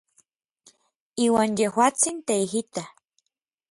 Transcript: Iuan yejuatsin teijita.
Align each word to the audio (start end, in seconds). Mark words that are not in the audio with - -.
Iuan 1.25 1.51
yejuatsin 1.59 2.17
teijita. 2.27 2.83